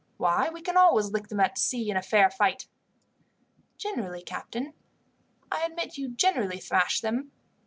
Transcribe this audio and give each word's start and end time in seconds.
Why, 0.17 0.49
we 0.49 0.61
can 0.63 0.77
always 0.77 1.11
lick 1.11 1.27
them 1.27 1.39
at 1.39 1.59
sea 1.59 1.91
in 1.91 1.95
a 1.95 2.01
fair 2.01 2.31
fight." 2.31 2.65
"Generally, 3.77 4.23
captain. 4.23 4.73
I 5.51 5.63
admit 5.63 5.95
you 5.95 6.09
generally 6.09 6.59
thrash 6.59 7.01
them. 7.01 7.31